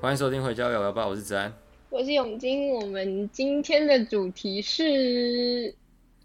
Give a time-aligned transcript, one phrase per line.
[0.00, 1.52] 欢迎收听《回家聊聊吧》，我是子安，
[1.90, 2.70] 我是永金。
[2.70, 5.74] 我们今天的主题是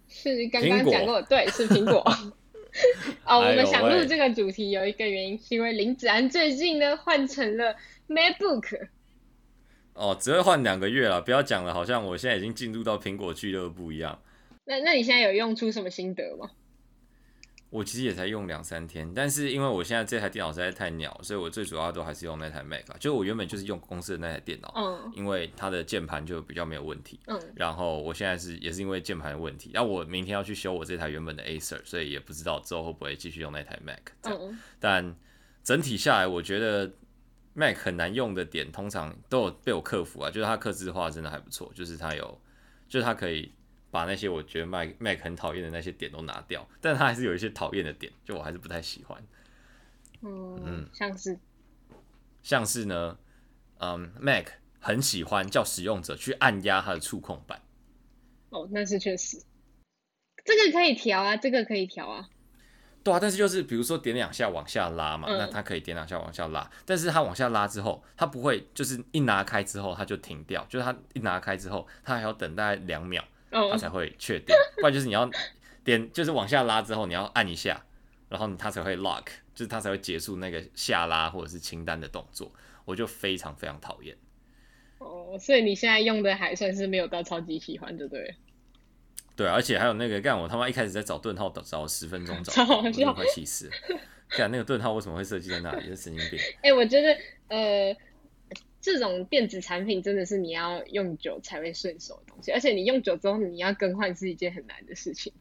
[0.08, 2.02] 是刚刚讲过，对，是苹果。
[3.26, 7.76] 哦，我们想录这个主题有一个原因，是因为林子安最近呢换成了
[8.08, 8.88] MacBook。
[9.94, 14.20] 哦，只会换两个月了，不要讲了，好像我现在已经进入到苹果俱乐部一样。
[14.66, 16.50] 那那你现在有用出什么心得吗？
[17.74, 22.86] 我其实也才用两三天，但是因为我现在这台电脑实在太鸟，所以我最主要都还是用那台 Mac。
[23.00, 34.02] 就我原本就是用公司的那台电脑，嗯，因为它的键盘就比较没有问题，嗯，然后我现在是也是因为键盘的问题，然后我明天要去修我这台原本的 Acer，所以也不知道之后会不会继续用那台 Mac。
[34.22, 35.16] 嗯，但
[35.64, 36.92] 整体下来，我觉得
[37.56, 42.40] Mac 很难用的点，通常都有被我克服啊，就是它克制化真的还不错，就是它有，
[42.88, 43.52] 就是它可以。
[43.94, 49.24] 把那些我觉得 Mac Mac 很讨厌的那些点都拿掉，但它还是有一些讨厌的点，就我还是不太喜欢。
[50.22, 51.38] 嗯，嗯，像是，
[52.42, 53.16] 像是呢，
[53.78, 54.48] 嗯，Mac
[54.80, 57.62] 很喜欢叫使用者去按压它的触控板。
[58.50, 59.40] 哦，那是确实，
[60.44, 62.28] 这个可以调啊，这个可以调啊。
[63.04, 73.24] 对啊，但是就是比如说点两下往下拉嘛，嗯、那它可以点两下往下拉，但是它往下拉之后，它不会就是一拿开之后它就停掉，就是它一拿开之后，它还要等大概两秒。
[73.72, 75.30] 它才会确定，不然就是你要
[75.84, 77.86] 点，就是往下拉之后你要按一下，
[78.30, 82.52] 然后它才会 lock，就是它才会结束那个下拉或者是清单的动作。
[82.86, 84.18] 我就非常非常讨厌。
[84.98, 88.36] 哦，所以你现在用的还算是没有到超级喜欢，对不对？
[89.36, 93.72] 对，而且还有那个干我他妈一开始在找顿号找十分钟找， 我都快气死了。
[94.30, 95.88] 干那个顿号为什么会设计在那里？
[95.88, 96.40] 是神经病。
[96.64, 97.18] 哎、欸，我觉得
[97.48, 97.96] 呃。
[98.84, 105.32] 这种电子产品真的是你要用久才会顺手的东西，而且你用久之后你要更换是一件很难的事情。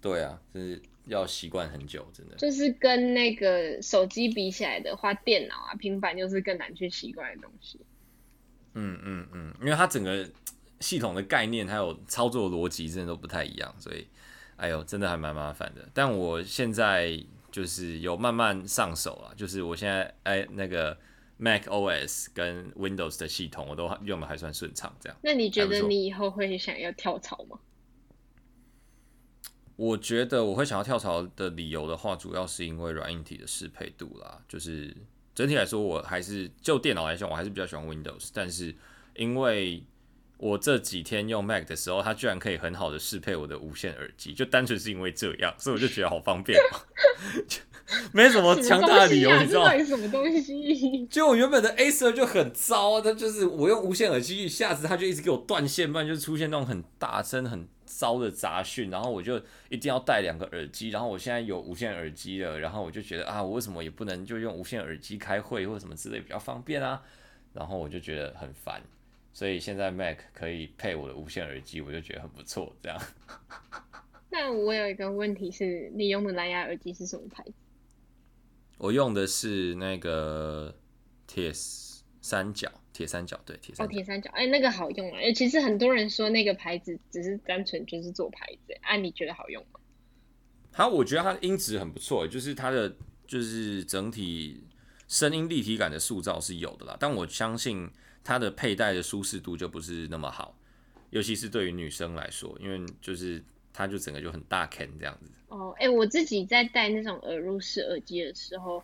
[0.00, 2.36] 对啊，就是要习惯很久，真的。
[2.36, 7.80] 就是跟那个手机比起来的话，电脑啊、平板就是更难去习惯的东西。
[8.74, 10.24] 嗯嗯嗯，因为它整个
[10.78, 14.06] 系统的概念还有操作逻辑真的都不太一样，所以
[14.54, 15.88] 哎呦，真的还蛮麻烦的。
[15.92, 20.96] 但我现在就是有慢慢上手了，就是我现在哎那个。
[21.44, 25.18] Mac OS 跟 Windows 的系统我都用的还算顺畅，这样。
[25.22, 27.58] 那你觉得你以后会想要跳槽吗？
[29.76, 34.40] 我觉得我会想要跳槽的理由的话，主要是因为软硬体的适配度啦。
[34.48, 34.96] 就是
[35.34, 38.30] 整体来说，我还是就电脑来讲，我还是比较喜欢 Windows。
[38.32, 38.74] 但是
[39.14, 39.84] 因为
[40.38, 46.58] 我这几天用 Mac 的时候，它居然可以很好的适配我的无线耳机，就单纯是因为这样，所以我就觉得好方便。
[48.12, 49.84] 没什么强大的理由，啊、你知道吗？
[49.84, 51.06] 什么东西？
[51.06, 59.36] 就我原本的 Acer 就很糟，它就是我用无线耳机一下子，它就一直给我断线，不然就出现那种很大声、很糟的杂讯，然后我就
[59.68, 60.90] 一定要戴两个耳机。
[60.90, 67.02] 然后我现在有无线耳机了，然后我就觉得啊，我为什么也不能就用无线耳机开会或者什么之类比较方便啊？
[67.52, 68.82] 然后我就觉得很烦，
[69.32, 72.74] 所以现在 Mac 可以配我的无线耳机，我就觉得很不错。
[72.82, 73.00] 这样。
[74.28, 77.52] 那我有一个问题是，你用的蓝牙耳机是什么牌子？
[78.78, 80.74] 我用的是那个
[81.26, 81.52] 铁
[82.20, 83.84] 三角，铁三角对，铁三角。
[83.84, 85.18] 哦，铁三角，哎、欸，那个好用啊！
[85.20, 89.80] 哎，其实很多人说那个牌子只是单纯就是做牌子，啊，你觉得好用吗？
[90.72, 92.96] 它，我觉得它的音质很不错，就是它的
[93.26, 94.64] 就是整体
[95.06, 96.96] 声音立体感的塑造是有的啦。
[96.98, 97.88] 但我相信
[98.24, 100.58] 它的佩戴的舒适度就不是那么好，
[101.10, 105.32] 尤其是对于女生来说，因为就是它就整个就很大 can 这样子。
[105.48, 108.82] 哦，哎、欸，我自己在戴那种耳入式耳机的时候，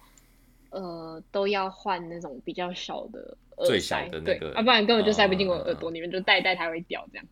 [0.71, 7.27] 呃，都要换那种比较小的最小的那个，啊，不然根本就塞不进我耳朵里面，嗯、就戴一戴它会掉这样。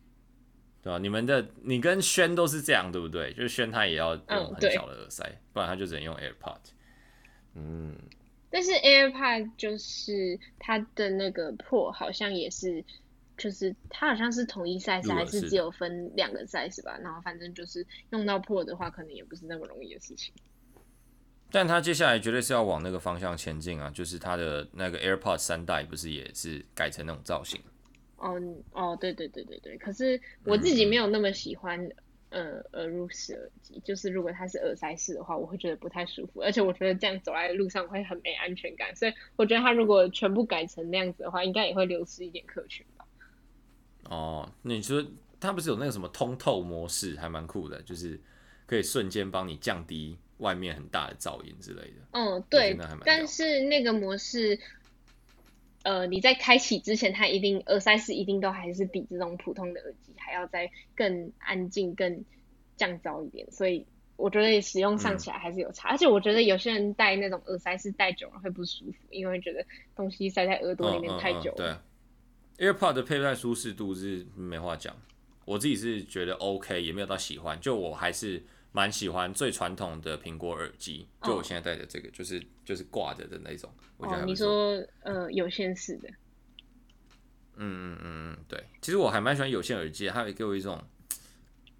[0.81, 3.33] 对啊，你们的你跟轩都是这样，对不对？
[3.33, 6.59] 就是轩他也要用很小的耳塞，嗯、不然他就只能用 AirPod。
[7.55, 7.93] 嗯，
[8.49, 12.83] 但是 AirPod 就是它的那个破好像也是。
[13.39, 16.99] 就是它好像是统一 size 还是只有分两个 size 吧？
[17.01, 20.31] 然后反正就是用到破的话，可能也不是那么容易的事情。
[21.51, 23.89] 但它接下来绝对是要往那个方向前进啊！
[23.89, 27.59] 就是它的那个 AirPods 三代不是也是改成那种造型？
[28.17, 28.39] 哦
[28.71, 29.75] 哦，对对对对对。
[29.77, 31.83] 可是我自己没有那么喜欢，
[32.29, 33.81] 嗯、呃，耳入式耳机。
[33.83, 38.95] 就是如果它是耳塞式的话，我会觉得不太舒服，而且我觉得这样走在路上会很没安全感。
[38.95, 42.85] 所以我觉得它如果全部改成那样子的话，应该也会流失一点客群。
[44.05, 45.03] 哦，你说
[45.39, 48.19] 它不是有那个什么通透模式，还蛮酷的，就是
[48.65, 51.95] 可以瞬间帮你降低外面很大的噪音之类的。
[52.11, 52.77] 嗯，对。
[53.05, 54.59] 但是那个模式，
[55.83, 62.23] 呃，你在开启之前，它一定耳塞是一定都还是比这种普通的耳机还要再更安静、更
[62.77, 63.85] 降噪一点，所以。
[64.21, 69.65] 我觉得使用上起来还是有差，嗯、而且我觉得有些人戴那种耳塞是戴久了会不舒服，因为觉得
[69.95, 71.81] 东西塞在耳朵里面太久了。
[72.59, 74.95] ，AirPod 的佩戴舒适度是没话讲，
[75.45, 83.73] 我自己是觉得 OK，也没有到喜欢，就我还是蛮喜欢最传统的苹果耳机，就我现在戴的这个，就是就是挂着的那种。
[83.97, 86.09] 我觉得、哦、你说呃有线式的？
[87.55, 90.81] 嗯嗯嗯嗯，对，其实我还蛮喜欢有线耳机，它会给我一种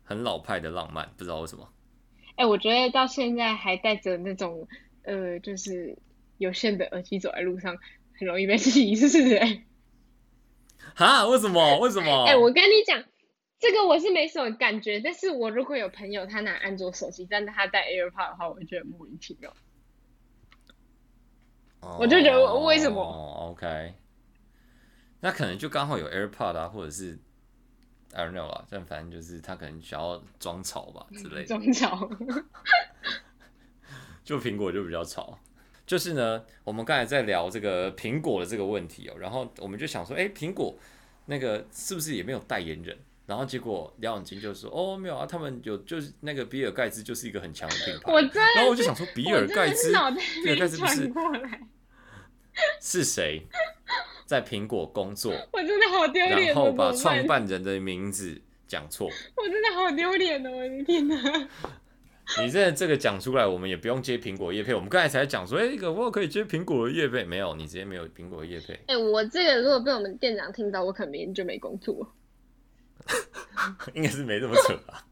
[0.04, 1.72] 很老派的浪漫，不知道为什么。
[2.32, 4.68] 哎、欸，我觉得到现在还戴着那种
[5.04, 5.98] 呃，就是
[6.38, 7.78] 有线的耳机走在路上，
[8.18, 9.64] 很容易被歧视哎。
[10.96, 11.28] 哈？
[11.28, 11.80] 为什么？
[11.80, 12.26] 为什么？
[12.26, 13.04] 哎、欸，我跟你讲，
[13.60, 19.54] 这个我是没什么感觉，但是我如果有朋友他拿安卓手机，但是他戴 AirPod 的话，我会觉得莫名其妙。
[21.82, 21.98] 哦。
[22.00, 23.02] 我就觉得为什么？
[23.02, 23.94] 哦，OK。
[25.22, 27.20] 那可能就刚好有 AirPod 啊，或者是。
[28.12, 31.46] I don't know 啊，但反正就是他可能想要装潮吧之类的。
[31.46, 32.10] 装潮，
[34.26, 35.38] 就苹果就比较潮。
[35.90, 40.78] 就是呢，我们刚才在聊这个苹果的这个问题哦、喔，然后我们就想说，哎、欸，苹果
[41.26, 42.96] 那个是不是也没有代言人？
[43.26, 48.14] 然后结果廖永金就说，哦，没有啊，他们有，就是那个比尔盖茨就是一个很强的品牌。
[48.14, 49.92] 我然后我就想说，比尔盖茨，
[50.44, 51.12] 比尔盖茨不是
[52.80, 53.48] 是谁？
[54.28, 56.54] 在苹果工作，我真的好丢脸。
[56.54, 60.52] 然后把创办人的名字讲错，我真的好丢脸哦！
[60.52, 61.50] 我的天哪！
[62.38, 64.74] 你现在这个讲出来，我们也不用接苹果叶配。
[64.74, 67.24] 我们刚才才讲说，哎、欸，可不可以接苹果的业配？
[67.24, 68.74] 没有，你直接没有苹果的业配。
[68.86, 72.14] 哎、欸，我这个如果被我们店长听到，我可能明天就没工作。
[73.96, 75.06] 应该是没这么扯吧？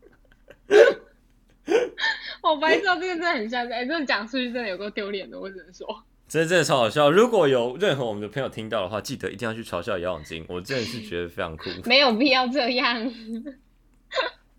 [2.44, 6.04] 我白知道这个真的很像，哎、欸，这讲出去真的有够丢脸的，我只能说。
[6.28, 7.10] 真的真的超好笑！
[7.10, 10.46] 如果有任何我们的朋友听到的话，记得一定要去嘲笑姚永金。
[10.50, 11.69] 我真的是觉得非常酷。
[11.88, 13.12] 没有必要这样。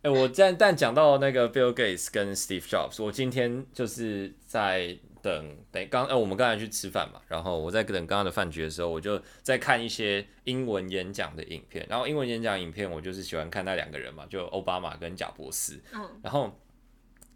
[0.02, 11.84] 哎、欸，我但但讲到那个 Bill Gates 跟 Steve Jobs，我今天就是在等等刚呃，我们刚才去吃饭嘛，然后我在等刚刚的饭局的时候，我就在看一些英文演讲的影片。
[11.90, 15.80] 然后英文演讲影片，我就是喜欢看那两个人嘛，就奥巴马跟贾博斯。
[15.92, 16.08] 嗯。
[16.22, 16.56] 然后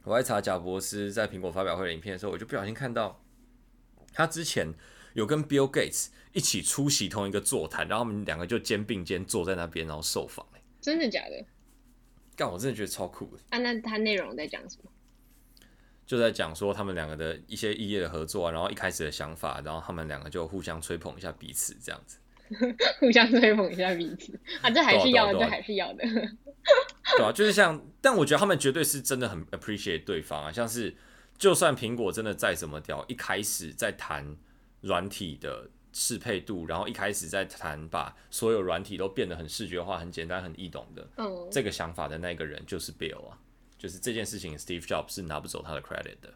[0.05, 3.21] 我在查贾博斯在苹果发表会的影片的时候，我就不小心看到。
[4.15, 4.73] 他之前
[5.15, 10.47] 有跟 Bill Gates 一起出席同一个座谈，然后他们两个就肩并肩坐在那边，然后受访。
[10.81, 11.45] 真的假的？
[12.37, 13.43] 干，我真的觉得超酷的。
[13.51, 14.91] 啊，那他内容在讲什么？
[16.07, 22.19] 就在讲说他们两个的一些异业的合作啊，然后一开始的想法，然后他们两个就互相吹捧一下彼此，这样子。
[23.01, 26.03] 互相吹捧一下彼此啊，这还是要的，这还是要的。
[27.17, 30.95] 对啊，就是像，但我觉得他们绝对是真的很 appreciate 对方啊，像是。
[31.39, 34.37] 就算苹果真的再怎么屌，一开始在谈
[34.81, 43.39] 软体的适配度，然后一开始在谈把所有软体都变得很视觉化、很简单、很易懂的，嗯，这个想法的那个人就是 Bill 啊，
[43.79, 46.33] 就是这件事情 Steve Jobs 是拿不走他的 credit 的。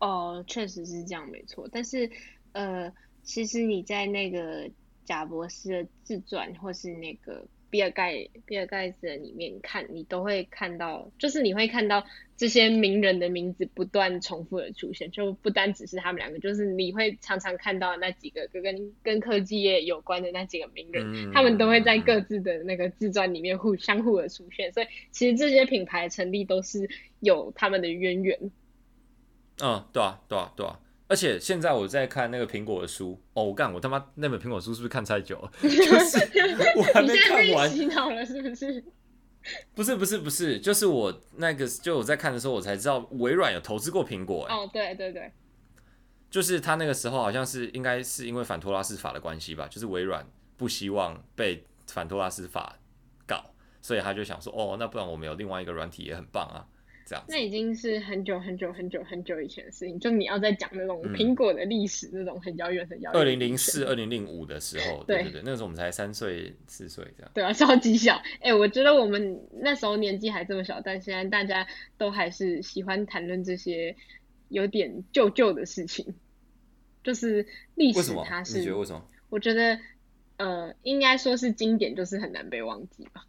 [0.00, 1.68] 哦，确实是这样，没错。
[1.72, 2.10] 但是，
[2.52, 4.70] 呃，其实你在那个
[5.04, 7.44] 贾博士的自传或是那个。
[7.70, 12.04] 比尔盖比尔盖茨的里面看，你都会看到，就是你会看到
[12.36, 26.88] 这些名人的名字不断重复的出现，就不单只是他们两个，就是你会常常看到那几个跟跟科技业有关的那几个名人，嗯、他们都会在各自的那个自传里面互相互的出现，所以其实这些品牌成立都是
[27.20, 28.50] 有他们的渊源。
[29.60, 30.80] 嗯，对啊，对啊，对啊。
[31.08, 35.50] 而且现在我在看那个苹果的书哦，我干，我他妈那本苹果书是不是看太久了？
[35.62, 36.18] 就是
[36.76, 37.70] 我还没看完。
[37.70, 38.84] 洗脑了是不是？
[39.74, 44.46] 不是不是不是，就是我那个就我在看的时候，我才知道微软有投资过苹果。
[44.50, 45.32] 哦，对对对，
[46.30, 50.26] 就是他那个时候好像是应该是因为反托拉斯法的关系吧，就是微软
[50.58, 52.76] 不希望被反托拉斯法
[53.26, 56.66] 搞，所以他就想说，哦，那不然我们有另外一个软体也很棒啊。
[57.28, 63.20] 那已经是很久很久很久很久以前的事情，就你要再讲那种苹果的历史，那种很遥远很遥远。
[63.20, 67.30] 二零零四、二零零五的时候，对对对，那时候我们才三岁四岁这样。
[67.34, 68.16] 对啊，超级小。
[68.40, 73.96] 哎、欸，我觉得我们那时候年纪还这么小，但现在大家都还是喜欢谈论这些
[74.48, 76.14] 有点旧旧的事情，
[77.02, 78.58] 就是历史它是。
[78.58, 79.02] 你觉得为什么？
[79.30, 79.78] 我觉得
[80.36, 83.24] 呃，应该说是经典，就是很难被忘记吧。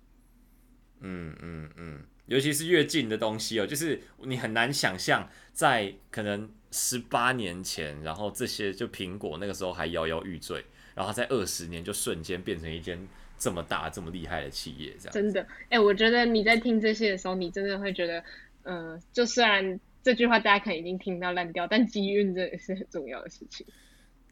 [1.02, 2.00] 嗯嗯嗯。
[2.30, 13.08] 尤其是越近的东西哦，就是你很难想象，在可能十八年前，然后这些就苹果那个时候还摇摇欲坠，然后在二十年就瞬间变成一间
[13.38, 15.12] 这么大、这么厉害的企业，这样。
[15.12, 18.24] 真的，哎、欸，我觉得你在听这些的时候，你真的会觉得，
[18.62, 23.66] 呃，就虽然这句话大家可能已经听到烂掉，但机运真的是很重要的事情。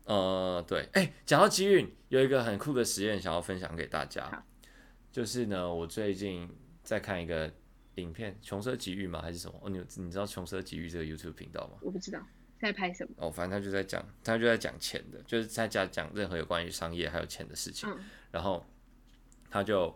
[0.06, 4.46] 呃，对，哎，讲到机运，有一个很酷的实验想要分享给大家，
[5.12, 6.48] 就是呢，我最近
[6.84, 7.52] 在看一个
[8.02, 9.22] 影片，《穷奢极欲》吗？
[9.22, 9.60] 还是什么？
[9.64, 11.78] 哦，你你知道《穷奢极欲》这个 YouTube 频道吗？
[11.82, 12.20] 我不知道。
[12.60, 13.12] 在拍什么？
[13.18, 17.88] 哦，反正他就在讲，他就在讲钱的，就是在讲讲任何有关于商业还有钱的事情。
[17.88, 18.00] 嗯、
[18.32, 18.66] 然后
[19.52, 19.96] 他就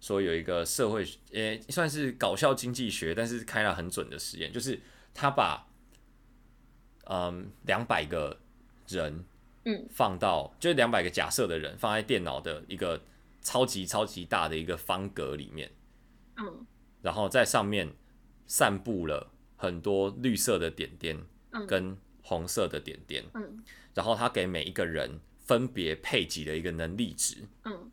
[0.00, 4.78] 说有一个社会，呃、欸，算是搞笑经济学，但是开了很准的实验，就是
[5.12, 5.66] 他把
[7.06, 8.38] 嗯两百个
[8.86, 9.24] 人，
[9.64, 13.02] 嗯，放到、嗯、就是两百个假设的人放在电脑的一个
[13.42, 15.68] 超级超级大的一个方格里面，
[16.36, 16.64] 嗯，
[17.06, 17.94] 然后在上面
[18.46, 21.16] 散布了很多绿色的点点。
[21.66, 27.90] 跟红色的点点，嗯，然后他给每一个人分别配给了一个能力值，嗯，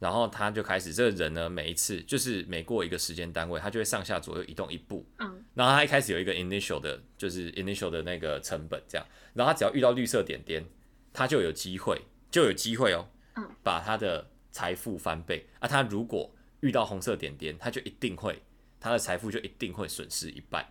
[0.00, 10.66] 然后他就开始，这个人呢，每一次就是每过一个时间单位，他就会上下左右移动一步，嗯，然后他一开始有一个 initial 的，就是 initial 的那个成本这样，然后他只要遇到绿色点点，
[11.12, 18.42] 他就有机会，就有机会哦，嗯，把他的财富翻倍，啊，他如果遇到红色点点，他就一定会，
[18.80, 20.66] 他的财富就一定会损失一半，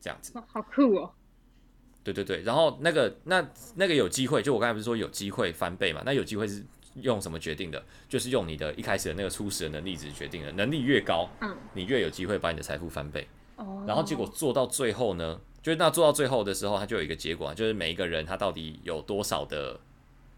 [0.00, 1.12] 这样子，好酷哦。
[2.04, 6.02] 对对对，然后那个那那个有机会，就我刚才不是说有机会翻倍嘛？
[6.06, 7.84] 那有机会是用什么决定的？
[8.08, 10.50] 就是用你的一开始的那个初始的能力值决定的。
[10.52, 13.28] 能力越高，嗯，你越有机会把你的财富翻倍。
[13.56, 19.78] 哦，然后结果做到最后呢，就是那做到最后的时候，它就有一个结果，就是每一个人他到底有多少的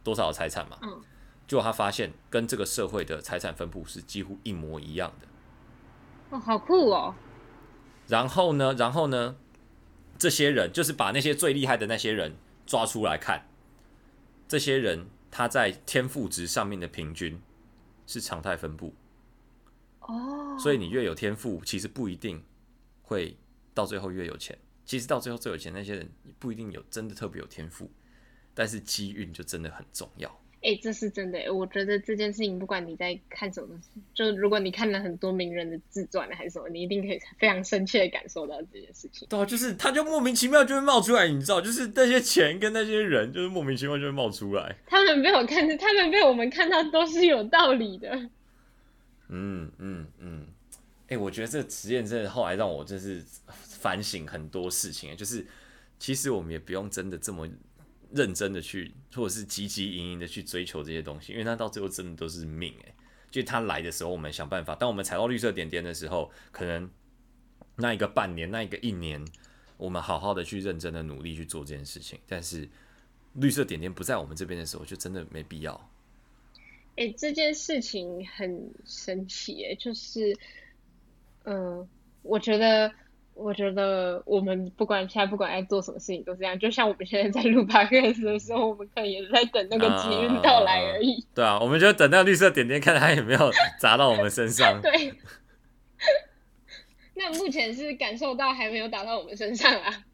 [0.03, 0.79] 多少的财产嘛？
[0.83, 1.01] 嗯，
[1.51, 5.27] 结果他发现跟这个社会的财产分布是几乎一模一样的。
[6.31, 7.13] 哦，好酷哦！
[8.07, 9.35] 然后呢，然后呢？
[10.17, 13.49] 这些人就是把那些最厉害的那些人抓出来看，
[14.47, 17.43] 这些人他在天赋值上面的平均
[18.07, 18.95] 是常态分布。
[20.03, 22.45] 哦，所以你越有天赋，其实不一定
[23.03, 23.37] 会
[23.75, 24.57] 到最后越有钱。
[24.85, 27.91] 其实到最后最有钱那些人不一定有真的特别有天赋，
[28.55, 30.39] 但是机运就真的很重要。
[30.63, 31.53] 哎、欸，这是真的。
[31.53, 33.69] 我觉得这件事情，不管你在看什么，
[34.13, 39.27] 就如果你看了很多名人的自传还是什么，你一定可以非常深切的感受到这件事情。
[39.31, 44.77] 对啊，就是他就莫名其妙就会冒出来，你知道，就是那些钱跟那些人，就是莫名其妙就会冒出来。
[44.87, 48.15] 他们被我看，他们被我们看到都是有道理的。
[49.29, 50.47] 嗯嗯嗯。
[51.05, 55.47] 哎、欸，我觉得这个实验真的后来让我真是反省很多事情，就是
[55.99, 57.49] 其实我们也不用真的这么。
[58.13, 62.95] 认真的去，或者是汲汲营营的去追求这些东西，因为它到最后真的都是命诶，
[63.31, 66.91] 就它来的时候，我们想办法；当我们踩到绿色点点的时候，可能
[67.77, 69.25] 那一个半年，那一个一年，
[69.77, 72.19] 我们好好的去认真的努力去做这件事情。
[72.27, 72.69] 但是
[73.35, 75.91] 绿色点点不在我们这边的时候，就真的没必要。
[76.97, 80.37] 诶、欸，这件事情很神奇诶，就是，
[81.45, 81.89] 嗯、
[82.23, 82.93] 我觉得。
[83.35, 91.27] 我觉得我们不管现在不管在做什么事情都是这样，就像我们现在在录 podcast 的时候，我们可能也是在等那个机运到来而已。
[91.35, 94.81] 对啊，我们就等那个绿色点点，看它有没有砸到我们身上。
[94.83, 95.15] 对。
[97.15, 100.05] 那目前是感受到还没有打到我们身上啊。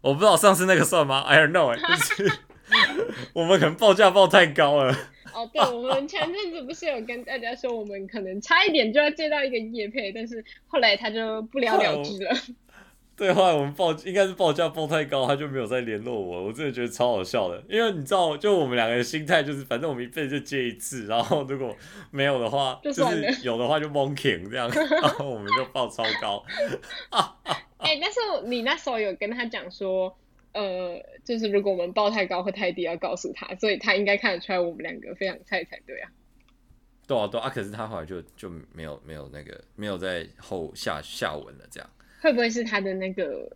[0.00, 2.32] 我不知道上次那个算吗？I don't know，就是
[3.32, 4.96] 我们可能报价报太高了。
[5.36, 12.34] 哦，对，我们前阵子不是有跟大家说，我们可能差一点就要接到一个叶配，但是后来他就不了了之了。
[13.14, 16.44] 对，后来我们报应该是报价报太高，他就没有再联络我。
[16.44, 21.76] 我真的觉得超好笑的，因为你知道，就我们两个的心态就是，反正我们一辈子就接一次，然后如果
[22.10, 26.42] 没有的话，就，就是有的话就 monkey 这样，然后我们就报超高。
[27.76, 30.16] 哎、欸，但是你那时候有跟他讲说。
[30.56, 36.10] 呃，就是如果我们报太高或太低，要告诉他，所以他应该看得出来我们两个非常菜才对啊。
[37.06, 41.88] 对啊，对啊，可是他后来就就没有没有那个没有在后下下文了，这样
[42.22, 43.54] 会不会是他的那个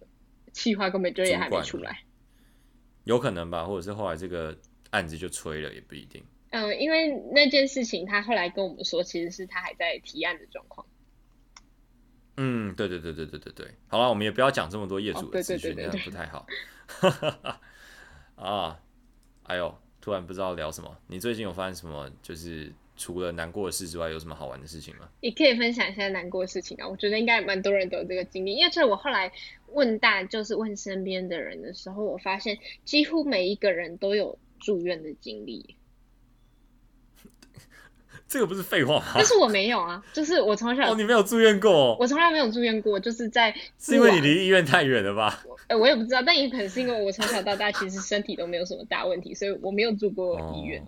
[0.52, 2.02] 企划根本就也还没出来？
[3.04, 4.56] 有可能吧，或者是后来这个
[4.90, 6.22] 案子就吹了，也不一定。
[6.50, 10.86] 嗯、呃，因为那件事情，他后来跟我们说，其实是他还在提案的状况。
[12.36, 16.46] 嗯，对对对对对对对，好了，我们也不要讲这么多业主的资讯，这样不太好。
[17.00, 17.10] 哈
[17.42, 17.60] 哈
[18.36, 18.80] 啊，
[19.44, 20.96] 哎呦，突然不知道聊什么。
[21.06, 22.10] 你最近有发生什么？
[22.22, 25.08] 就是除了难过的事之外，有什么好玩的事情吗？
[25.20, 26.88] 你可以分享一下难过的事情啊。
[26.88, 29.30] 我觉得应该蛮多人都有这个经历，因为这我后来
[29.68, 35.76] 问大，就是问身边的人的时候，我发现几乎每一个人都有住院的经历。
[38.30, 39.06] 这个不是废话吗？
[39.16, 45.42] 但是我没有啊，就是我从小哦，你没有住院过，我从来没有住院过，就是在是因为你离医院太远了吧？
[45.66, 50.80] 呃，我也不知道，但也可能是因为我从小到大其实身体都没有什么大问题，所以我没有住过医院。
[50.80, 50.86] 哦、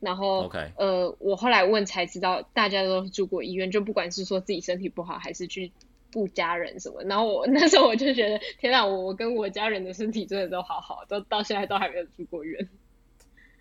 [0.00, 5.70] 然后，OK，呃，我后来问才知道，大家都住过医院，就不管是说自己身体不好，还是去
[6.14, 7.02] 顾家人什么。
[7.02, 12.66] 然后我 那时候我就觉得，天哪，我我跟我家人的身体真的都好好，都到现在都还没有住过院。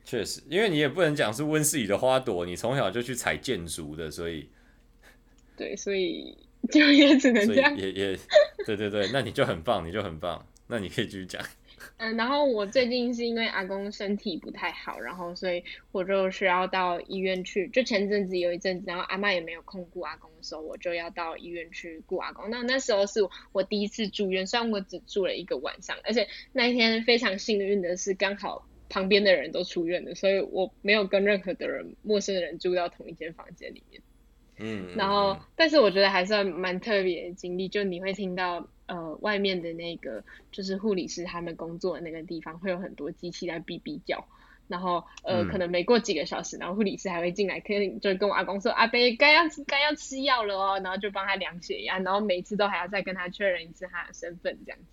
[0.10, 4.48] 确实，因为你也不能讲是温室里的花朵，你从小就去采建筑的，所以，
[5.58, 6.34] 对，所以
[6.72, 8.20] 就也只能这样，也也，
[8.66, 11.44] 对对对，那你就很棒，你就很棒，那你可以继续讲。
[11.98, 15.62] 嗯，然后我最近是因为阿公身体不太好，然后所以
[15.92, 17.68] 我就需要到医院去。
[17.68, 22.50] 就前阵子有一阵子，然后阿妈也没有空顾阿公的时候，我就要到医院去顾阿公。
[22.50, 23.20] 那那时候是
[23.52, 28.66] 我第一次住院，虽然我只住了一个晚上，而且那一天非常幸运的是刚好。
[28.90, 34.02] 旁边的人都出院了，所以我没有跟任何的人、陌生人住到同一间房间里面。
[34.60, 44.28] 嗯，然后，但是我觉得还算蛮特别的经历，就你会听到呃，外面的那个就是护理师他们工作的那个地方会有很多机器在哔哔叫，
[44.68, 54.86] 然后呃，嗯、可能没过几个小时，然后护理师还会进来，可能就跟我阿公说：“阿伯该要该要吃药了哦。”然后就帮他量血压，然后每次都还要再跟他确认一次他的身份，这样子。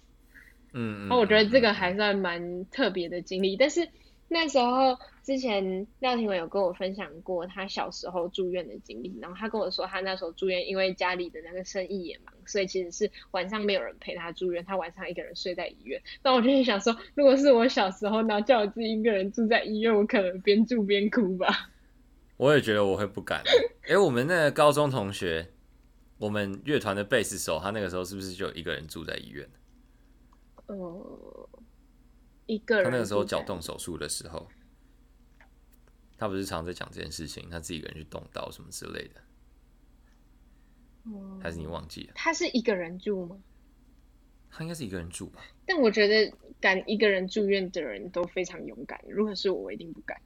[0.75, 3.89] 嗯，那我觉得这个还算蛮特别的经历，但是
[4.29, 16.03] 那时候之前廖廷伟有跟我分享过他小时候住院的经历，然后他跟我说他那时候住院，因为家里的那个生意也忙，所以其实是晚上没有人陪他住院，他晚上一个人睡在医院。
[16.23, 21.71] 那我就想说，如果是我小时候，然后叫我自己一个人住在医院，我可能边住边哭吧。
[22.37, 23.41] 我也觉得我会不敢。
[23.83, 25.47] 哎、欸，我们那个高中同学，
[26.19, 29.47] 我们乐团的贝斯手，他那个时候是不是就一个人住在医院？
[30.67, 31.49] 呃，
[32.47, 32.85] 一个人。
[32.85, 34.49] 他那个时候脚动手术的时候，
[36.17, 39.21] 他不是常在讲这件事情，他自己一个人去动刀什么之类的。
[41.43, 42.13] 还是你忘记了？
[42.15, 43.37] 他是一个人住吗？
[44.51, 45.45] 他应该是一个人住吧。
[45.67, 48.99] 但我觉得敢一个人住院的人都非常勇敢。
[49.07, 50.19] 如果是我，我一定不敢。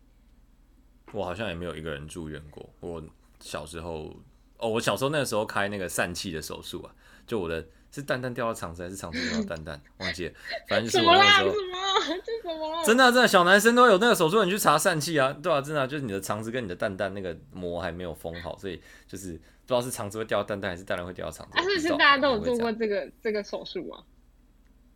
[1.13, 2.73] 我好像也没有一个人住院过。
[2.79, 3.03] 我
[3.41, 4.15] 小时候，
[4.59, 6.95] 哦，我小时候那个时候开那个疝气的手术啊，
[7.27, 7.67] 就我的。
[7.91, 9.81] 是蛋蛋掉到肠子，还是肠子掉到蛋蛋？
[9.99, 10.35] 忘记了，
[10.69, 11.51] 反正就是我那时候。
[11.51, 12.01] 什么？
[12.05, 12.23] 什么？
[12.25, 12.85] 这什么？
[12.85, 21.59] 真的、啊、真的，小男生都有那个手术，你去查疝气啊，对啊，真的、啊、就是你的肠子跟你的蛋蛋那个膜还没有封好，所以就是不知道是肠子会掉到蛋蛋，还是蛋蛋会掉到肠子。
[21.59, 24.05] 啊，是不是大家都有做过这个这个手术啊？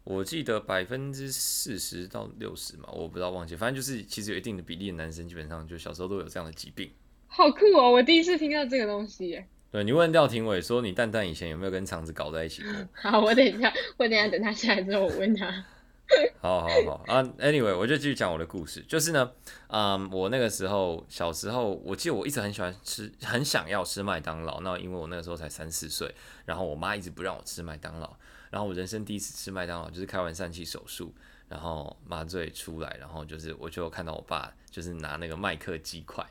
[0.05, 6.91] 我记得百分之四十到六十嘛，我不知道忘记，反正就是其实有一定的比例的男生，基本上就小时候都有这样的疾病。
[7.29, 7.93] 好酷哦！
[7.93, 9.49] 我第一次听到这个东西耶。
[9.73, 12.73] 对，你问廖廷伟说，你蛋蛋以前有没有跟肠子搞在一起过？
[13.11, 15.65] 好，我等一下，我等一下等他下来之后，我问他。
[16.43, 18.85] 好好好啊，Anyway，我就继续讲我的故事。
[18.87, 19.33] 就是呢，
[19.69, 24.61] 嗯，我那个时候小时候，我记得我一直很喜欢吃，很想要吃麦当劳。
[24.61, 28.15] 那因为我那个时候才三四岁，然后我妈一直不让我吃麦当劳。
[28.51, 31.15] 然后我人生第一次吃麦当劳，就是开完疝气手术，
[31.49, 36.23] 然后麻醉出来，然后就是我就看到我爸就是拿那个麦克鸡块。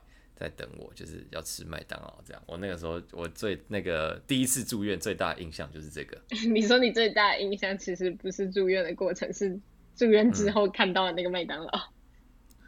[0.41, 2.41] 在等我，就是要吃麦当劳这样。
[2.45, 6.17] 我那个时候，我最那个第一次住院最大的印象就是这个。
[6.51, 9.59] 你说你最大的印象其实不是住院的过程，是
[9.95, 11.69] 住院之后看到的那个麦当劳。
[11.71, 11.93] 嗯。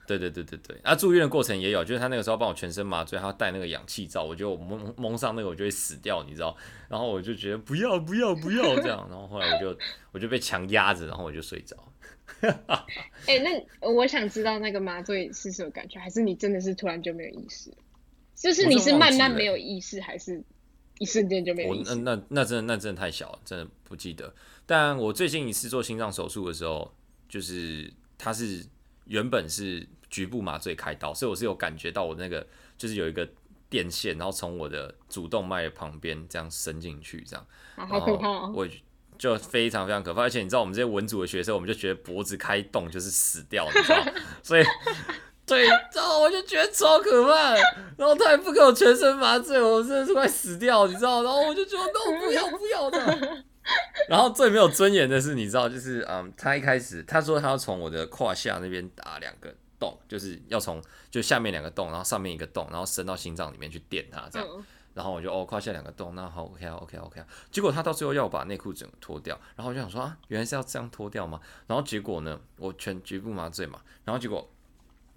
[0.06, 6.54] 对对对对对，啊，住院的过程也有，就是他那个时候帮我全身麻醉，他要戴那个氧气罩，我就蒙蒙上那个我就会死掉，你知道？
[6.90, 9.80] 然后我就觉得不要不要不要这样，然后后来我就
[10.12, 11.78] 我就被强压着，然后我就睡着。
[13.28, 16.00] 哎、欸，那我想知道那个麻醉是什么感觉？
[16.00, 17.72] 还是你真的是突然就没有意识？
[18.36, 20.44] 就是你是慢慢没有意识，还是
[21.00, 21.96] 一瞬间就没有意识？
[21.96, 24.34] 那那那真的那真的太小了，真的不记得。
[24.66, 26.94] 但我最近一次做心脏手术的时候，
[27.30, 28.66] 就是它是
[29.06, 32.46] 原本是局部麻醉开刀，所以我是有感觉到我那个
[32.78, 33.30] 就是有一个
[33.70, 37.48] 电线，然后从我的主动脉旁边这样伸进去，这样。
[37.76, 38.54] 啊，好可怕哦！
[38.56, 38.68] 我。
[39.24, 44.04] 就非常非常可怕，而且你知道我们这些文组的学生，我们就觉得脖子开洞就是死掉，你知道？
[44.44, 44.64] 所以，
[45.46, 47.54] 对，然后我就觉得超可怕，
[47.96, 51.24] 然后他还不给我全身麻醉，我真的是快死掉，你知道？
[51.24, 53.44] 然后我就觉得，那我不要不要的。
[54.10, 64.48] 然后最没有尊严的是，你知道，就是嗯，他一开始他说他要从我的胯下那边打两个洞，就是要从就下面两个洞，然后上面一个洞，然后伸到心脏里面去电他这样。
[64.94, 67.28] 然后我就哦，胯下两个洞，那好，OK 啊，OK 啊，OK 啊。
[67.52, 71.40] 结果他到最后要我把内裤整个脱掉，然后我就想说啊，原来是要这样脱掉吗？
[71.68, 74.48] 然后结果呢，我全局部麻醉嘛，然后结果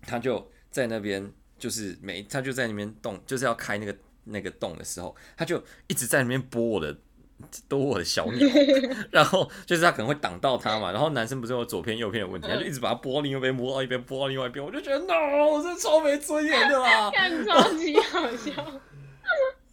[0.03, 6.97] 他就在那边，就是每他就在那边动，就是要开那个那个洞的时候，他就一直在那边拨我的，
[7.69, 8.49] 拨我的小鸟，
[9.13, 18.53] 然后就是他可能会挡到他嘛， 然后男生不是有左偏右偏的问题，他就一直把它拨另一边，拨到一边，拨到另外一边，我就觉得 no，我这超没尊严的啦，看超级好笑。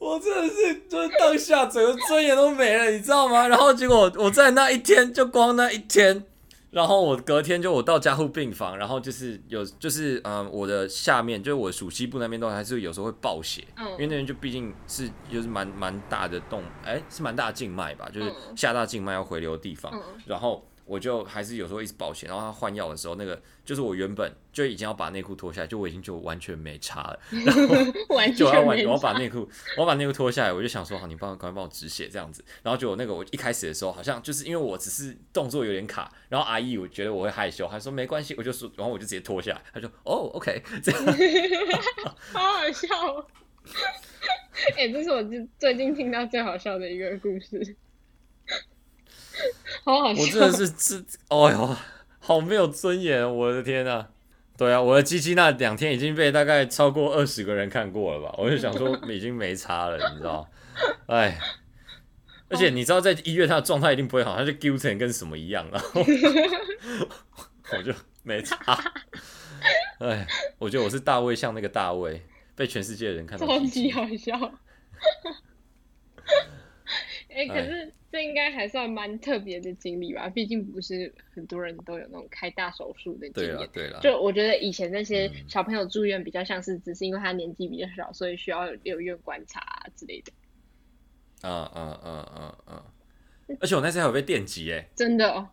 [0.04, 3.48] 我真的是，就是当下整个尊严都没了，你知道吗？
[3.48, 6.26] 然后结果我在那一天，就光那一天，
[6.72, 20.62] 然后我隔天就我到加护病房，然后就是有就是嗯，我的下面就是我属膝部那边都还是有时候会爆血，嗯，因为那边就毕竟是就是蛮蛮大的洞，哎，是蛮大的静脉吧，就是下大静脉要回流的地方，嗯，然后。
[20.86, 41.06] 我就还是有时候一直保险，然后他换药的时候，那个就是我原本就已经要把内裤脱下来，就我已经就完全没差了， 然后就要完，我要把内裤，我把内裤脱下来，我就想说好，你帮我赶快帮我止血这样子，然后就那个我一开始的时候好像就是因为我只是动作有点卡，然后阿姨我觉得我会害羞，还说没关系，我就说，然后我就直接脱下来，他说哦，OK，这样，
[42.34, 43.26] 好好笑哦，
[44.76, 47.76] 哎、欸，这是我最最近听到最好笑的一个故事。
[49.84, 50.98] 好好笑，我真的是这，
[51.30, 51.76] 哎呦，
[52.19, 53.36] 好没有尊严！
[53.36, 54.08] 我的天呐，
[54.58, 58.34] 对啊，我的鸡鸡那两天已经被大概超过二十个人看过了吧？
[58.38, 60.48] 我就想说 已经没差了，你知道？
[61.08, 61.38] 哎，
[62.50, 66.02] 而且你知道在医院他的状态一定不会好，他就丢成跟什么一样， 然后
[67.72, 67.93] 我就
[68.24, 68.58] 没差。
[70.00, 70.28] 哎，
[70.60, 74.52] 我觉得我是大卫，像那个大卫，被全世界的人看到超级好笑。
[77.34, 77.91] 哎，可是。
[78.13, 83.58] 这应该还算蛮特别的经历吧，毕竟不是很多人都有那种开大手术的经验。
[83.74, 90.32] 对，对，就我觉得以前那些小朋友住院比较像是只是因为他年纪比较小，所以需要留院观察啊之类的。
[91.41, 92.84] 嗯嗯嗯嗯嗯。
[93.60, 95.50] 而且我那时候有被电击哎，真的哦。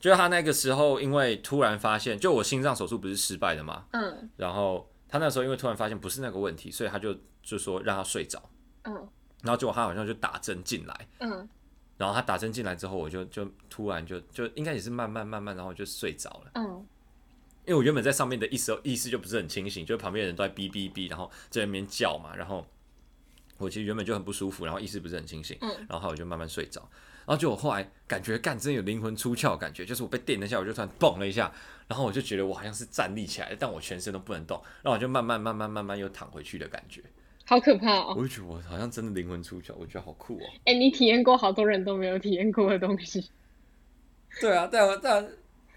[0.00, 4.30] 就是他那个时候，因为突然发现，就我心脏手术不是失败的嘛，嗯。
[4.38, 8.42] 然后他那时候因为突然发现不是那个问题，所以他就就说让他睡着。
[8.84, 9.06] 嗯。
[9.42, 11.08] 然后结果他好像就打针进来。
[11.20, 11.48] 嗯。
[11.96, 16.50] 然后他打针进来之后，我就就突然就就应该也是慢慢慢慢，然后就睡着了。
[16.54, 16.86] 嗯，
[17.64, 22.36] 因为我原本在上面的意思意识就不是很清醒，就旁边的人都在哔哔哔，然后在那边叫嘛。
[22.36, 22.64] 然后
[23.56, 25.58] 我其实原本就很不舒服，然后意识不是很清醒。
[25.60, 26.88] 嗯，然后我就慢慢睡着。
[27.26, 31.52] 然后就我后来感觉干真有灵魂出窍的感觉，就是我被电了一下，我就突然蹦了一下，
[31.88, 37.02] 然后我就觉得我好像是站立起来，但我全身都不能动，然后我就慢慢慢慢慢慢又躺回去的感觉。
[37.48, 38.14] 好可怕哦！
[38.14, 40.44] 我就觉得我好像真的灵魂出窍，我觉得好酷哦。
[40.66, 43.30] 哎、欸，你体验过好多人都没有体验过的东西。
[44.38, 45.26] 对啊，但我但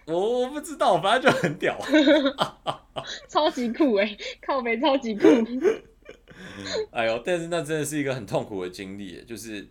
[0.06, 1.80] 我我不知道，反正就很屌，
[3.30, 5.26] 超级酷哎，靠北超级酷。
[6.92, 9.66] 哎呦，但是那真的是一个很痛苦的经历，就是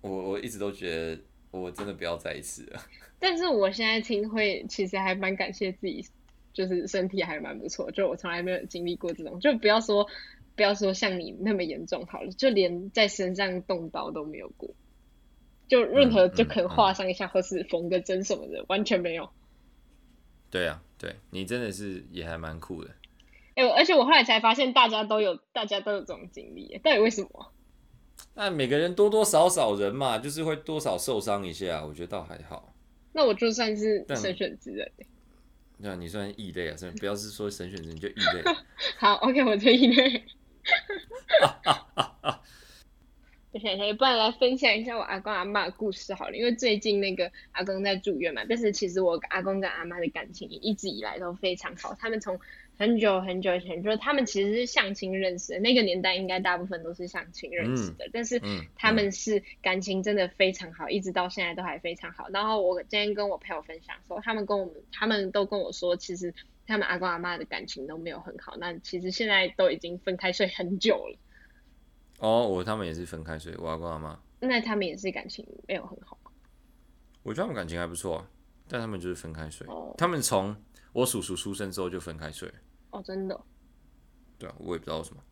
[0.00, 1.20] 我我一直都觉得
[1.50, 2.80] 我真的不要再一次了。
[3.20, 6.06] 但是我现在听会，其实还蛮感谢自己，
[6.54, 10.08] 就是身体还蛮不错，就我从来没有经历过这种，就不要说。
[10.54, 14.68] 不要说像你那么严重好了，就连在身上动刀都没有过，
[15.68, 19.30] 就任何就可能划上一下，或是缝个针什么的，完全没有。
[20.50, 22.90] 对啊，对你真的是也还蛮酷的。
[23.54, 27.52] 哎、欸，而且我后来才发现，大家都有，大家都有这种经历，到底为什么？
[28.34, 32.74] 那每个人多多少少人嘛，就是会多少受伤一下，我觉得倒还好。
[33.12, 34.90] 那我就算是神选之人。
[35.82, 38.42] 对啊，你算异类啊，算不要是说神选之人就异类。
[38.96, 40.24] 好，OK，我就异类。
[41.40, 42.42] 哈哈哈哈
[43.52, 46.36] 我想想，不然来分享一下我阿公阿妈的故事好了。
[46.36, 51.94] 因为最近那个阿公在住院嘛，但是其实我阿公跟阿妈的感情一直以来都非常好。
[51.98, 52.40] 他们从
[52.78, 58.06] 很久很久以前，就是他们其实是相亲认识的，那个年代应该大部分都是相亲认识的。
[58.06, 58.40] 嗯、但是
[58.74, 62.30] 他们是感情真的非常好，嗯、一直到现在都还非常好。
[62.30, 66.32] 然后我今天跟我朋友分享说，他们跟我们，他们都跟我说，其实。
[66.66, 71.18] 他们阿公阿妈的感情都没有很好，那其实现在都已经分开睡很久了。
[72.18, 74.18] 哦，我他们也是分开睡，我阿公阿妈。
[74.40, 76.16] 那他们也是感情没有很好。
[77.22, 78.24] 我觉得他们感情还不错，
[78.68, 79.66] 但他们就是分开睡。
[79.68, 79.94] 哦。
[79.98, 80.56] 他们从
[80.92, 82.50] 我叔叔出生之后就分开睡。
[82.90, 83.40] 哦，真的。
[84.38, 85.22] 对啊，我也不知道为什么。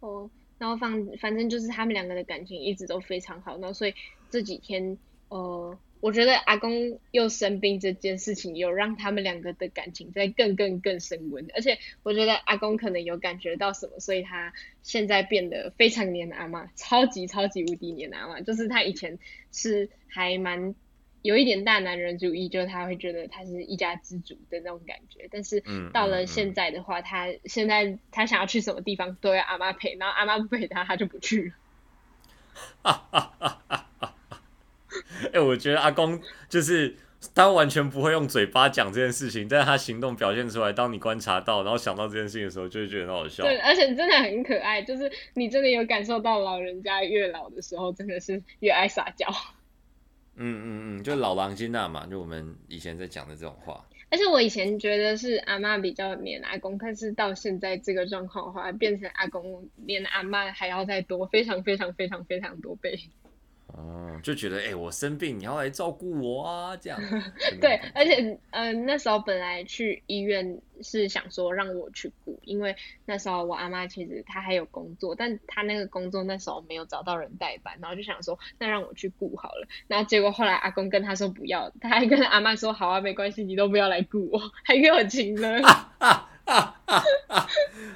[0.00, 3.94] 哦，然后反反正就是他们两个的感情一直都非常好，那所以
[4.30, 4.96] 这几天
[5.28, 5.78] 呃。
[6.00, 11.46] 我觉得阿公又生病这件事情，有让他们两个的感情在更更更升温。
[11.54, 18.40] 而且我觉得阿公可能有感觉到什么，所以他现在变得非常黏阿妈，超级超级无敌黏阿妈。
[18.40, 19.18] 就是他以前
[19.50, 20.74] 是还蛮
[21.22, 25.28] 有一点大男人主义，就是他会觉得他是一家之主的那种感觉。
[25.32, 31.52] 但是到了现在的话，他现在他想要去什么地方都要阿妈陪，然后阿妈不陪他，他就不去了。
[35.40, 36.96] 我觉得阿公就是
[37.34, 40.72] 他完全不会用嘴巴讲这件事情，但是他行动表现出来。
[40.72, 43.42] 当你观察到，然后想到这件事情的时候，就会觉得很好笑。
[43.42, 49.26] 对，而且真的很可爱，就是你真的有感受到老人家越老的时候，真的是越爱撒娇。
[50.40, 53.84] 嗯嗯嗯，就老狼精那嘛，就我们以前在讲的这种话。
[54.10, 62.98] 而且我以前觉得是阿妈比较黏阿公，但是到现在这个状况的话，变成阿公黏阿妈还要再多，非常非常非常非常多倍。
[63.78, 67.00] 哦，就觉得哎、欸，我生病你要来照顾我啊，这样。
[67.60, 72.74] 对，而且嗯、呃，那时候本来去医院是想说让我去顾，因为
[73.06, 79.68] 那时候我阿妈其实她还有工作，但她那个工作那时候没有找到人代班，然后就想说那让我去顾好了。
[79.86, 85.60] 然后结果后来阿公跟他说不要，他还跟阿妈说好啊，没关系，你都不要来顾我，还给我请了。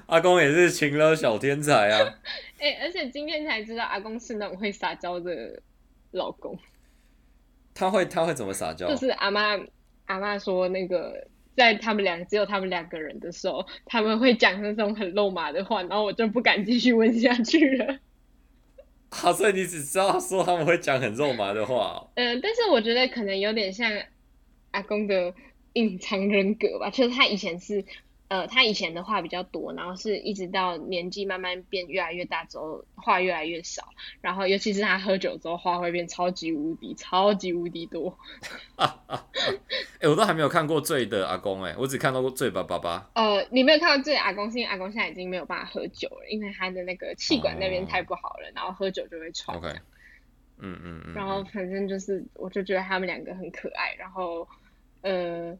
[0.06, 2.14] 阿公也是情了小天才啊！
[2.60, 5.58] 哎、欸，而且今天才知道阿公是那种会撒娇的
[6.12, 6.58] 老公。
[7.74, 8.88] 他会他会怎么撒娇？
[8.88, 9.58] 就是阿妈
[10.06, 17.98] 阿妈说那个在他们两只有他们两个人的时候，他们会讲那种很肉麻的话，然后我就不敢继续问下去了。
[19.10, 22.08] 好、啊，所以你只知道说他们会讲很肉麻的话、哦。
[22.14, 23.90] 嗯，但是我觉得可能有点像
[24.70, 25.34] 阿公的
[25.72, 27.84] 隐藏人格吧，就是他以前是。
[28.32, 33.90] 呃，他以前的话比较多，然后是一直到年纪慢慢变越来越大之后，话越来越少。
[34.22, 38.16] 然后尤其是他喝酒之后，话会变超级无敌、超级无敌多。
[38.76, 39.26] 哎、啊啊啊
[40.00, 43.10] 欸，我都还没有看过醉的阿公哎、欸，我只看到过醉爸爸爸。
[43.12, 49.54] 呃，你没有看到醉阿公，是因为阿公现在已经没有办法喝酒了，因为他的那个气管那边太不好了，哦、然后喝酒就会喘。
[49.54, 49.68] OK，
[50.56, 51.12] 嗯嗯嗯。
[51.12, 53.94] 然后反正就是，我就觉得他们两个很可爱。
[53.98, 54.48] 然后，
[55.02, 55.54] 呃。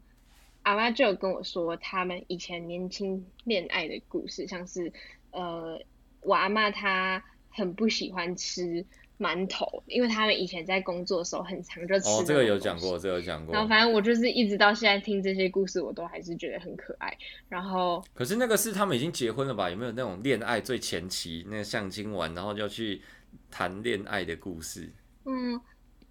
[0.63, 4.93] 阿妈就有跟我说，他们以前年轻恋爱的故事，像是，
[5.31, 5.81] 呃，
[6.21, 8.85] 我阿妈她很不喜欢吃
[9.19, 12.09] 馒头，因为他们以前在工作的时候很常就吃。
[12.09, 13.53] 哦，这个有讲过，这个有讲过。
[13.53, 17.17] 然后反正我就是一直到现在听这些故事，我都还是觉得很可爱。
[17.49, 19.69] 然后，可是那个是他们已经结婚了吧？
[19.69, 23.03] 有没有那种恋爱最前期那个相亲完，然后就要去
[23.51, 24.91] 谈恋爱的故事？
[25.25, 25.61] 嗯。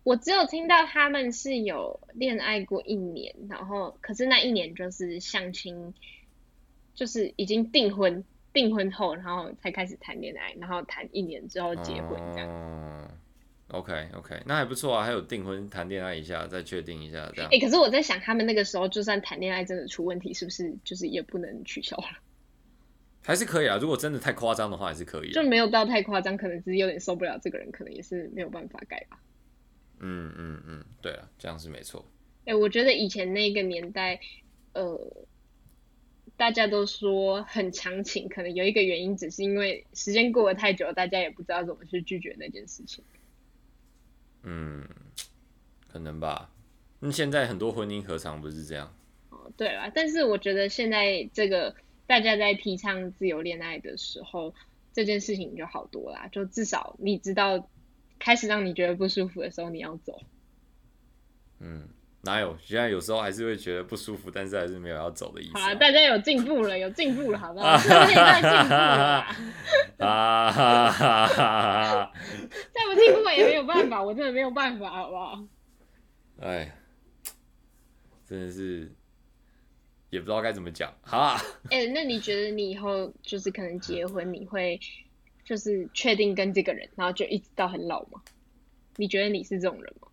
[0.03, 5.93] 我只有听到他们是有恋爱过一年，然后可是那一年就是相亲，
[6.95, 12.49] 就是已经订婚，订婚后然后才开始谈恋爱，然后谈一年之后结婚这样。
[12.49, 13.07] 哦
[13.67, 17.49] ，OK OK，那还不错啊，还有订婚谈恋爱一下再确定一下这样。
[17.51, 22.05] 哎、欸，可是我在想，他们那个时候就算谈恋爱真的出问题，是不是就是也不能取消了？
[23.23, 25.31] 还是可以啊，如果真的太夸张的话，还是可以。
[25.31, 29.19] 就没有到太夸张，可能只是有点受不了这个人，可能也是没有办法改吧。
[30.03, 32.03] 嗯嗯嗯，对了，这样是没错。
[32.45, 34.19] 哎、欸，我觉得以前那个年代，
[34.73, 34.99] 呃，
[36.35, 43.03] 大家都说很长情，可能有一个原因，只是因为时间过得太久，大家也不知道怎么去拒绝那件事情。
[44.41, 44.83] 嗯，
[45.87, 46.49] 可能吧。
[46.99, 48.91] 那现在很多婚姻何尝不是这样？
[49.29, 51.75] 哦，对了，但是我觉得现在这个
[52.07, 54.55] 大家在提倡自由恋爱的时候，
[54.93, 57.69] 这件事情就好多啦，就至少你知道。
[58.21, 60.21] 开始让你觉得不舒服的时候，你要走。
[61.60, 61.89] 嗯，
[62.21, 62.55] 哪有？
[62.63, 65.62] 现在有时候还是会觉得不舒服，但是还是没有要走的意思、啊。
[65.62, 67.75] 好了，大家有进步了， 有进步了，好不好？
[67.79, 69.25] 现在在进步了。
[70.07, 72.13] 啊哈哈哈！
[72.71, 75.43] 再不进步也没有办法，我真的没有办法，好不好？
[76.41, 76.77] 哎，
[78.27, 78.91] 真的是
[80.12, 80.93] 也不知道该怎么讲。
[81.01, 81.41] 好啊。
[81.71, 84.79] 哎、欸，那你觉得你以后就是可能结婚，你会？
[85.51, 88.21] 就是确定跟这个人，然后就一直到很老吗？
[88.95, 90.07] 你觉得你是这种人吗？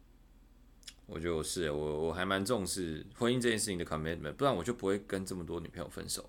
[1.06, 6.28] 我觉得我是，我我还蛮重视婚姻这件事情的 commitment，不然我就不会跟这么多女朋友分手。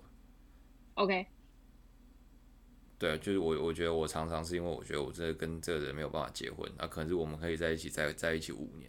[0.94, 1.26] OK。
[3.00, 8.88] 对，就是我我觉得我常常是因为我觉得我真的跟这个人没有办法结婚，那可能是我们可以在一起在在一起五年，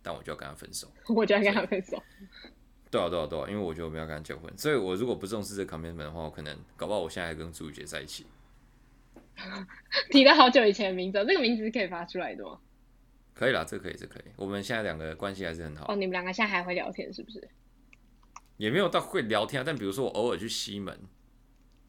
[0.00, 0.90] 但我就要跟他分手。
[1.14, 2.02] 我就要跟他分手。
[2.90, 8.24] 对啊对啊对啊，因为我觉得我没有跟他结婚，所以我如果不重视这个 commitment 的话，我可能搞不好我现在还跟朱雨洁在一起。
[10.10, 12.58] 提了好久以前的名字，这个名字是可以发出来的吗？
[13.34, 14.32] 可以啦，这个可以，这个可以。
[14.36, 15.92] 我们现在两个关系还是很好。
[15.92, 17.48] 哦，你们两个现在还会聊天是不是？
[18.56, 21.00] 也没有到会聊天啊，但比如说我偶尔去西门，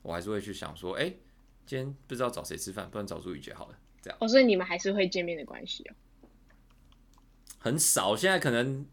[0.04, 1.20] 我还是会去想说，哎、欸，
[1.66, 4.18] 今天不知道找谁吃饭，不然找朱雨洁好了，这样。
[4.22, 5.96] 哦，所以你们还是会见面的关系哦？
[7.58, 8.86] 很少，现在可能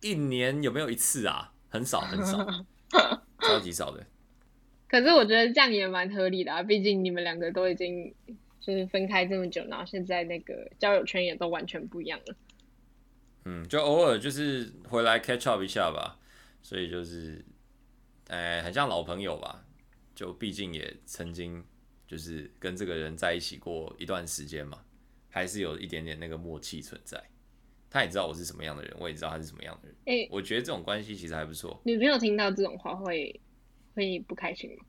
[0.00, 1.52] 一年有没有一次啊？
[1.68, 2.44] 很少，很少，
[3.40, 4.04] 超级少的。
[4.94, 8.14] 可是我觉得这样也蛮合理的啊，毕竟你们两个都已经
[8.60, 12.36] 就是分开这么久，然后现在那个交友圈也都完全不一样了。
[13.44, 16.16] 嗯，就偶尔就是回来 catch up 一下吧，
[16.62, 17.44] 所以就是，
[18.28, 19.64] 哎，很像老朋友吧。
[20.14, 21.64] 就毕竟也曾经
[22.06, 24.78] 就是跟这个人在一起过一段时间嘛，
[25.28, 27.20] 还是有一点点那个默契存在。
[27.90, 29.96] 他也知道我是什么样的人，我也知道他是什么样的人。
[30.04, 31.80] 哎、欸，我觉得这种关系其实还不错。
[31.84, 33.40] 你没有听到这种话会？
[33.94, 34.84] 会不开心吗？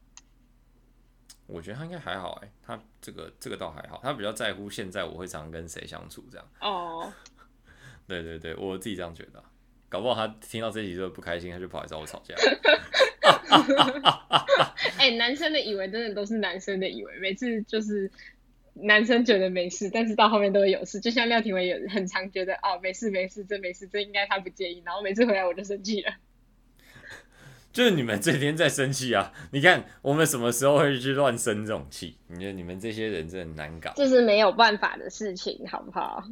[1.47, 6.47] 我觉得他应该还好哎，他这个这个倒还好，他比较在乎现在我会常跟谁相处这样。
[6.59, 7.13] 哦，oh.
[8.07, 9.43] 对对对，我自己这样觉得，
[9.87, 12.33] 搞不好他听到这集就不开心，他就跑来找我吵架。
[14.97, 18.09] 哎、欸，男生的以为真的都是男生的以为，每次就是
[18.73, 20.99] 男生觉得没事，但是到后面都会有事。
[20.99, 24.81] 就像廖廷伟有很常觉得哦，没事没事，这没事，这应该他不介意。
[24.83, 26.11] 然后每次回来我就生气了。
[27.75, 29.33] 就是你们这天在生气啊！
[29.51, 32.15] 你看我们什么时候会去乱生这种气？
[32.27, 33.91] 你觉得你们这些人真的很难搞。
[33.97, 36.23] 这是没有办法的事情，好不好？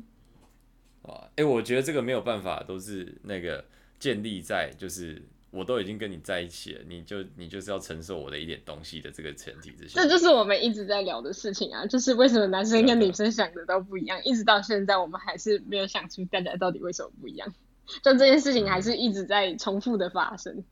[1.02, 3.66] 啊，哎，我觉得这个没有办法，都是那个
[4.00, 10.02] 建立在就是我都已经跟你在一起了，你就你就是要承受我的一点东西的这个前提之下。
[10.02, 17.54] 这就是我们一直在聊的事情啊，就是为什么男生跟女生想的都不一样，一直到现在我们还是没有想出大家到底为什么不一样，
[18.02, 20.54] 就这件事情还是一直在重复的发生。
[20.54, 20.64] 嗯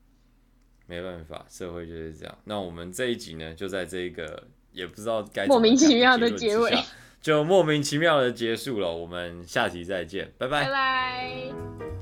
[0.86, 2.38] 没办法，社会就是这样。
[2.44, 4.42] 那我们这一集呢，就在这一个
[4.72, 6.76] 也不知道该莫名其妙的结尾，
[7.20, 8.92] 就莫名其妙的结束了。
[8.92, 10.64] 我们下集再见，拜拜。
[10.64, 12.01] 拜拜。